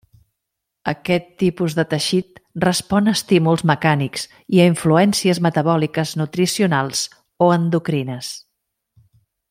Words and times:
Aquest 0.91 1.27
tipus 1.43 1.75
de 1.79 1.85
teixit 1.91 2.41
respon 2.65 3.11
a 3.11 3.13
estímuls 3.19 3.65
mecànics 3.73 4.25
i 4.57 4.63
a 4.63 4.67
influències 4.71 5.43
metabòliques 5.49 6.15
nutricionals 6.23 7.05
o 7.49 7.53
endocrines. 7.59 8.33